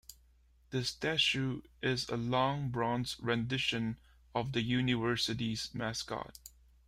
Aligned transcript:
The 0.71 0.83
statue 0.83 1.61
is 1.83 2.09
a 2.09 2.17
long, 2.17 2.69
bronze 2.69 3.17
rendition 3.19 3.99
of 4.33 4.53
the 4.53 4.63
University's 4.63 5.69
mascot. 5.75 6.39